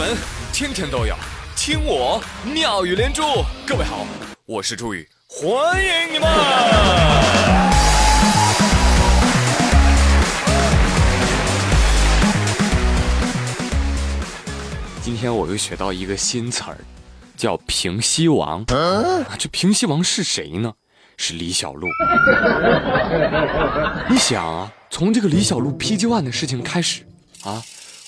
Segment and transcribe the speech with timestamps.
[0.00, 0.16] 门
[0.50, 1.14] 天天都有
[1.54, 3.22] 听我妙语连珠。
[3.66, 4.06] 各位好，
[4.46, 6.26] 我是朱宇，欢迎你们。
[15.02, 16.78] 今天我又学到一个新词儿，
[17.36, 18.64] 叫平西王。
[19.38, 20.72] 这平西王是谁呢？
[21.18, 21.86] 是李小璐。
[24.08, 27.02] 你想啊，从这个李小璐 PG One 的事情开始，
[27.44, 27.62] 啊，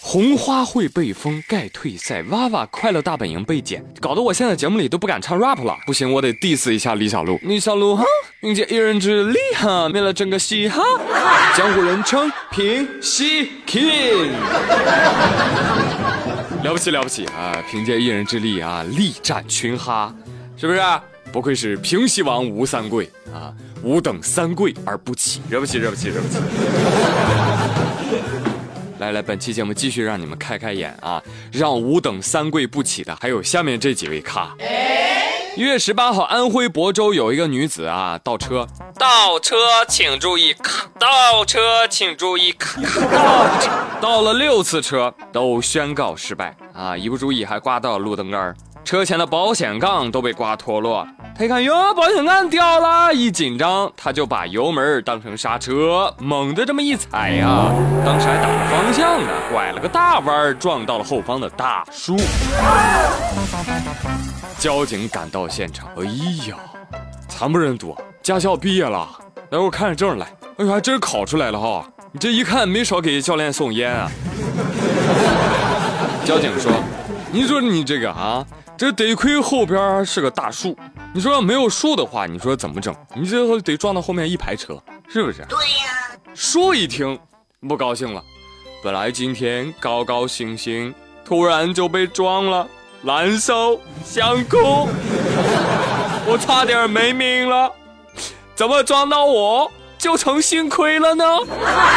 [0.05, 5.79] 红花会被封盖退赛，娃娃快乐大本营被剪，搞得我现在节目里都不敢唱 rap 了。
[5.87, 7.39] 不行，我得 diss 一下李小璐。
[7.45, 8.05] 李小璐哈，
[8.41, 10.83] 凭借一人之力哈，灭了整个嘻哈，
[11.57, 14.33] 江湖人称平西 king。
[16.65, 17.57] 了不起了不起啊！
[17.71, 20.13] 凭借一人之力啊，力战群哈，
[20.57, 20.83] 是不是？
[21.31, 26.39] 不愧是平西王吴三桂啊，吾等三桂而不起，惹不起，惹不起，惹不起。
[29.03, 31.21] 来来，本期节目继续让你们开开眼啊！
[31.51, 34.55] 让吾等三跪不起的还有下面这几位咖。
[35.57, 38.65] 一月十八号，安徽亳州有一个女子啊，倒车，
[38.97, 39.57] 倒车
[39.89, 46.97] 请注意，咔，倒车请注意，咔，倒车，倒了六次车都宣告失败啊！
[46.97, 51.07] 一不注意还刮到了路灯杆车前的保险杠都被刮脱落。
[51.37, 57.73] 他一看哟，保险杠掉了，一紧张他就把油门当成刹车，猛地这么一踩呀，
[58.05, 62.17] 当时还打了方向呢，拐了个大弯，撞到了后方的大树。
[64.59, 66.05] 交警赶到现场，哎
[66.49, 66.57] 呀，
[67.29, 69.09] 惨不忍睹，驾校毕业了，
[69.51, 70.27] 来我看着证来，
[70.59, 74.11] 哎呦还真考出来了哈，你这一看没少给教练送烟啊。
[76.27, 76.71] 交警说，
[77.33, 78.45] 你说你这个啊。
[78.83, 80.77] 这得亏后边是个大树，
[81.15, 82.93] 你说要没有树的话，你说怎么整？
[83.15, 84.77] 你最后得撞到后面一排车，
[85.09, 85.47] 是不是？
[85.49, 86.19] 对呀。
[86.35, 87.17] 树一听
[87.69, 88.21] 不高兴了，
[88.83, 90.93] 本来今天高高兴兴，
[91.25, 92.67] 突然就被撞了，
[93.03, 94.59] 难受想哭，
[96.27, 97.73] 我差点没命了，
[98.57, 101.25] 怎么撞到我就成幸亏了呢？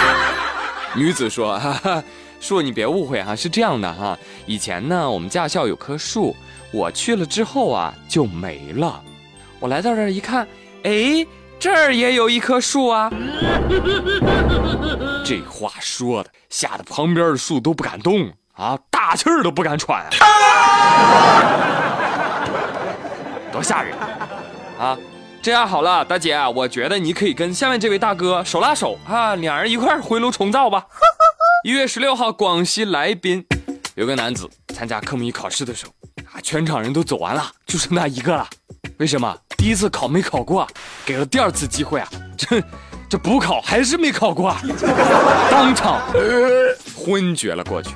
[0.96, 2.04] 女子说：“哈哈，
[2.40, 4.16] 树你别误会哈，是这样的哈，
[4.46, 6.36] 以前呢我们驾校有棵树。”
[6.76, 9.02] 我去了之后啊，就没了。
[9.62, 10.46] 我来到这儿一看，
[10.84, 11.26] 哎，
[11.58, 13.10] 这儿也有一棵树啊。
[15.24, 20.06] 这话说的，吓得旁边的树都不敢动啊，大气儿都不敢喘，
[23.54, 23.96] 多吓人
[24.78, 24.98] 啊！
[25.42, 30.86] 这样好了，大姐，我觉得你可以跟下面这位大哥手拉手啊，两人一块回炉重造吧。
[31.64, 33.46] 一月十六号，广西来宾
[33.96, 35.94] 有个男子参加科目一考试的时候。
[36.46, 38.48] 全场人都走完了，就剩他一个了。
[39.00, 39.36] 为什么？
[39.58, 40.68] 第一次考没考过，
[41.04, 42.08] 给了第二次机会啊！
[42.38, 42.62] 这
[43.10, 44.56] 这补考还是没考过，
[45.50, 46.00] 当场
[46.96, 47.90] 昏厥了过去。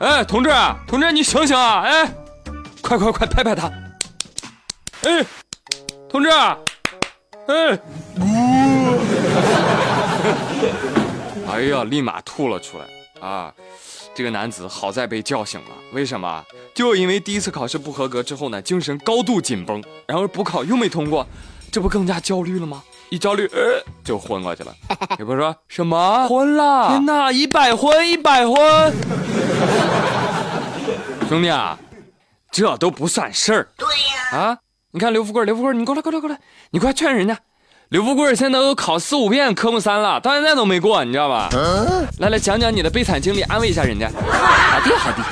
[0.00, 0.50] 哎，同志，
[0.88, 1.82] 同志，你醒醒啊！
[1.82, 2.12] 哎，
[2.82, 3.70] 快快快，拍拍他！
[5.02, 5.24] 哎，
[6.08, 7.78] 同志，哎，
[11.48, 12.84] 哎呀，立马吐了出来
[13.24, 13.52] 啊！
[14.20, 16.44] 这个男子好在被叫醒了，为什么？
[16.74, 21.26] 就因为第一次考试不合格之后呢，精神高度紧绷，然后补考又没通过，
[21.72, 22.82] 这不更加焦虑了吗？
[23.08, 24.74] 一焦虑，呃，就昏过去了。
[25.18, 28.92] 也不说什么昏了，天哪，一百昏，一百昏！
[31.26, 31.78] 兄弟啊，
[32.50, 33.68] 这都不算事儿。
[33.78, 34.38] 对呀。
[34.38, 34.58] 啊，
[34.90, 36.38] 你看刘富贵，刘富贵，你过来，过来，过来，
[36.72, 37.38] 你快劝人家。
[37.90, 41.48] 刘富贵现在都考四五遍科目三了，到现在都没过，你知道吧？
[42.18, 44.08] 来来讲讲你的悲惨经历，安慰一下人家。
[44.14, 45.24] 好的好的，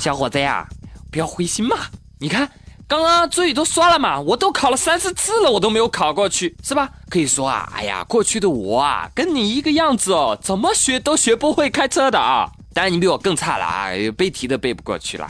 [0.00, 0.66] 小伙子呀，
[1.12, 1.76] 不要灰心嘛。
[2.18, 2.48] 你看
[2.86, 6.88] 刚刚嘴都刷了嘛，我都考了三四次了，我都没有考过去，是吧？
[7.10, 12.48] 可以说啊，哎呀，过去的我啊，跟你一个样子哦，怎么学都学不会开车的啊。
[12.72, 15.28] 当然你比我更差了啊，背题都背不过去了。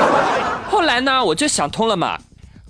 [0.70, 2.18] 后来呢，我就想通了嘛。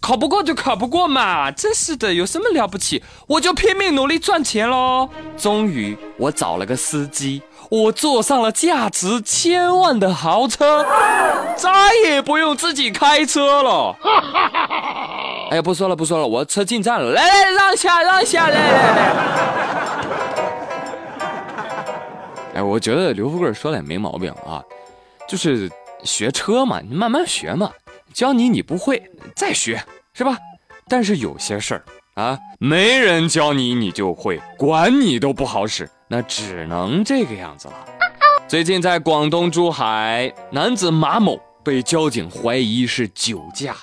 [0.07, 3.03] 考不过就考不过嘛，真是的，有什么了不起？
[3.27, 5.09] 我就拼命努力赚钱喽。
[5.37, 10.87] 终于，我找了个司机，我坐上了价值千万的豪车，
[11.57, 13.97] 再也不用自己开车了。
[15.51, 19.13] 哎呀，不说了，不说了，我车进站了，来来，让下，让下，来来来。
[22.55, 24.63] 哎，我觉得刘富贵说的也没毛病啊，
[25.27, 25.69] 就是
[26.05, 27.73] 学车嘛，你慢慢学嘛。
[28.15, 29.03] 教你你不会
[29.35, 29.83] 再学
[30.17, 30.39] 是吧？
[30.89, 31.85] 但是有些事儿
[32.15, 37.75] 啊，没人教你你就会，管你都不好使，那只能这个样子了。
[38.49, 43.77] 最近在广东珠海，男子马某被交警怀疑是酒驾，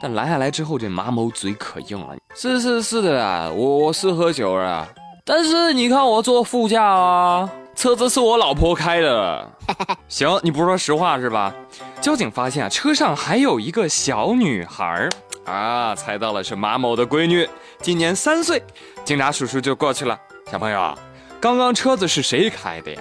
[0.00, 4.88] 但拦下来之后，这马某嘴可硬了，是是是的啊，我我是喝酒了，
[5.26, 9.50] 但是你看我坐副驾啊，车子是我老婆开的。
[10.08, 11.52] 行，你不说实话是吧？
[12.00, 15.06] 交警发现啊，车上还有一个小女孩
[15.46, 17.48] 啊，猜到了是马某的闺女，
[17.80, 18.62] 今年三岁。
[19.04, 20.18] 警察叔叔就过去了，
[20.50, 20.98] 小朋友，
[21.40, 23.00] 刚刚车子是谁开的呀？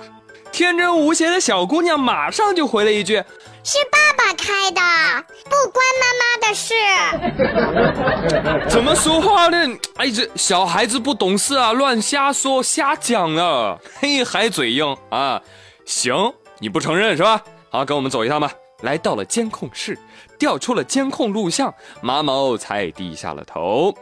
[0.52, 3.16] 天真无邪的小姑娘马上就回了一句
[3.62, 4.80] ：“是爸爸开的，
[5.46, 6.74] 不关妈妈的事。
[8.72, 9.58] ”怎么说话呢？
[9.98, 13.78] 哎，这小孩子不懂事啊，乱瞎说瞎讲啊！
[14.00, 15.42] 嘿，还嘴硬啊？
[15.84, 17.42] 行，你不承认是吧？
[17.70, 18.50] 好，跟我们走一趟吧。
[18.82, 19.98] 来到了监控室，
[20.38, 23.94] 调出了监控录像，马某才低下了头。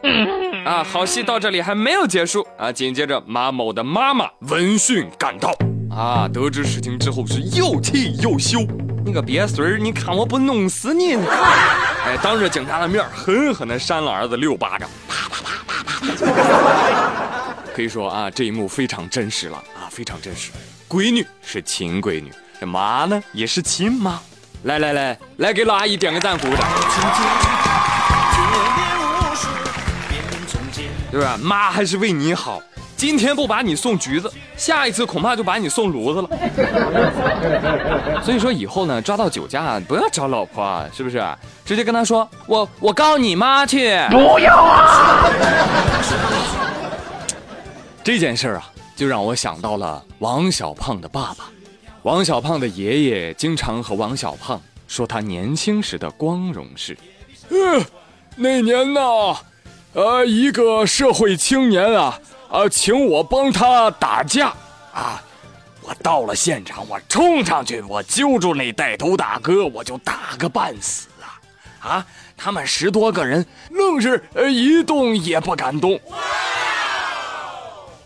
[0.64, 2.72] 啊，好戏到这里还没有结束啊！
[2.72, 5.54] 紧接着，马某的妈妈闻讯赶到。
[5.90, 6.28] 啊！
[6.32, 8.60] 得知事情之后是又气又羞。
[9.04, 11.14] 你个鳖孙儿，你看我不弄死你！
[12.04, 17.54] 哎，当着警察的面狠狠地扇了儿子六巴掌，啪啪啪啪啪啪。
[17.74, 20.50] 可以说啊，这一幕非常真实了啊，非常真实。
[20.88, 24.20] 闺女是亲闺女，这妈呢也是亲妈。
[24.64, 26.60] 来来来，来给老阿姨点个赞，鼓掌。
[31.10, 31.38] 对吧？
[31.40, 32.62] 妈还是为你好。
[32.96, 36.28] 今天不把你送橘子，下一次恐怕就把你送炉子了。
[38.22, 41.22] 所以说以后呢，抓到酒驾不要找老婆，是不是？
[41.66, 43.98] 直接跟他说，我我告你妈去。
[44.10, 45.26] 不要啊！
[48.02, 51.44] 这件事儿啊，就让我想到了王小胖的爸爸。
[52.04, 56.96] 王小胖的爷爷经常和王小胖说他年轻时的光荣事。
[57.48, 57.82] 嗯，
[58.36, 59.00] 那年呢，
[59.94, 62.20] 呃，一个社会青年啊。
[62.50, 64.54] 啊，请我帮他打架
[64.92, 65.20] 啊！
[65.80, 71.88] 我到了现场，我冲上去，我揪住那带头大哥，我就打个半死啊！
[71.88, 75.98] 啊，他们十多个人愣是呃一动也不敢动。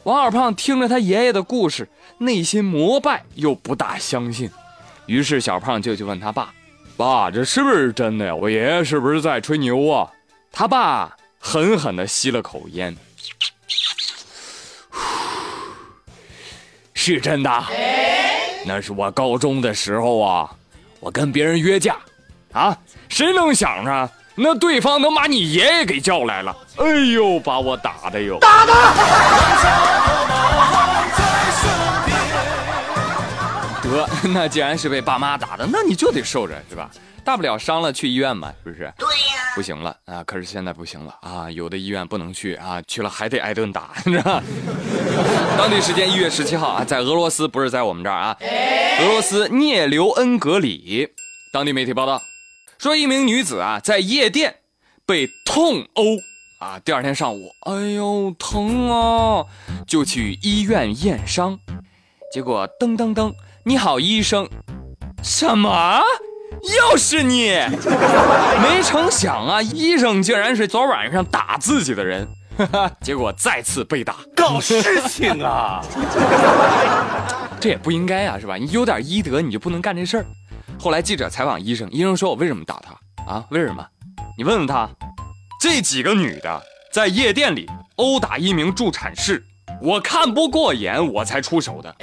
[0.08, 4.50] 王二胖听着他爷爷的故事，内心膜拜又不大相信，
[5.04, 6.50] 于是小胖就去问他爸
[6.96, 8.34] ：“爸，这是不是真的呀？
[8.34, 10.10] 我爷爷是不是在吹牛啊？”
[10.50, 12.96] 他爸狠狠地吸了口烟。
[16.94, 17.64] 是真的，
[18.64, 20.50] 那是我高中的时候啊，
[21.00, 21.98] 我跟别人约架，
[22.52, 22.74] 啊，
[23.10, 24.10] 谁能想着
[24.40, 26.56] 那对方能把你爷爷给叫来了？
[26.76, 28.38] 哎呦，把我打的哟！
[28.40, 28.72] 打的！
[33.82, 36.88] 得，那既然是被爸妈打的，那你就得受着，是吧？
[37.24, 38.92] 大不了伤了去医院嘛，是不是？
[38.96, 39.34] 对呀。
[39.56, 40.22] 不行了啊！
[40.24, 41.50] 可是现在不行了啊！
[41.50, 44.40] 有的医院不能去啊，去了还得挨顿打，你知道？
[45.58, 48.36] 当地时间一月十七号啊，在俄罗斯，不是在我们这儿啊，
[49.00, 51.08] 俄罗斯涅留恩格里，
[51.52, 52.22] 当地媒体报道
[52.78, 54.54] 说，一名女子啊在夜店
[55.04, 56.04] 被痛殴
[56.60, 59.44] 啊，第二天上午，哎呦疼啊，
[59.84, 61.58] 就去医院验伤，
[62.32, 63.32] 结果噔噔噔，
[63.64, 64.48] 你好医生，
[65.24, 66.00] 什么？
[66.76, 67.50] 又是你！
[68.62, 72.28] 没成想啊，医生竟然是昨晚上打自己的人，
[73.02, 75.84] 结果再次被打，搞事情啊！
[77.60, 78.56] 这也不应该啊，是吧？
[78.56, 80.26] 你有点医德，你就不能干这事儿。
[80.80, 82.92] 后来记者采访医生，医生说：“我为什么打他
[83.32, 83.44] 啊？
[83.50, 83.84] 为什么？
[84.36, 84.88] 你问问他，
[85.60, 89.44] 这几个女的在夜店里殴打一名助产士，
[89.82, 91.96] 我看不过眼，我才出手的啊。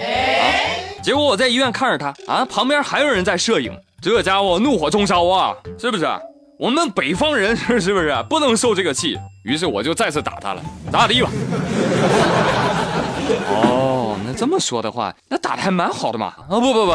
[1.02, 6.06] 结果我在医院看着他啊，旁边还有人在摄影。”这家伙怒火中烧啊，是不是？
[6.60, 9.18] 我们北方人是 是不是不能受这个气？
[9.44, 11.30] 于是我就再次打他了，打打的吧。
[13.50, 13.72] 哦，
[14.26, 16.34] 那这么说的话，那打的还蛮好的嘛。
[16.50, 16.92] 啊不不不，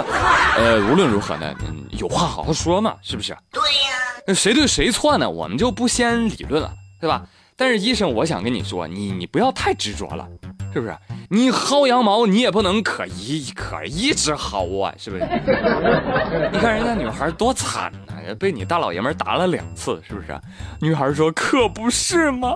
[0.56, 1.54] 呃，无论如何呢，
[1.92, 3.36] 有话好好说嘛，是不是？
[3.52, 3.96] 对呀。
[4.26, 5.28] 那谁对谁错呢？
[5.28, 7.22] 我们就不先理论了，对吧？
[7.56, 10.26] 但是医生，我想跟你说，你你不要太执着了，
[10.72, 10.96] 是不是？
[11.28, 15.22] 你薅羊毛，你也不能可一可一直薅啊，是不是？
[16.52, 20.38] 你看人家女孩多惨呐，被你大老爷们打了两次，是不是？
[20.80, 22.54] 女孩说：“可不是吗？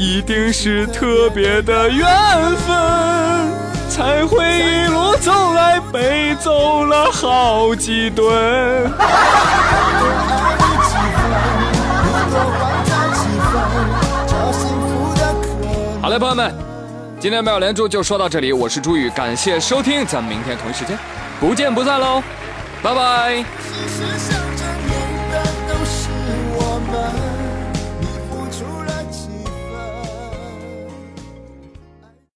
[0.00, 2.06] 一定是特别的缘
[2.58, 3.50] 分，
[3.90, 8.88] 才会一路走来被揍了好几顿。”
[16.00, 16.54] 好嘞，朋友们，
[17.18, 20.96] 今天没有连珠就说到这里，我是朱宇，感谢收听，咱们明天同一时间
[21.40, 22.22] 不见不散喽，
[22.84, 23.44] 拜拜。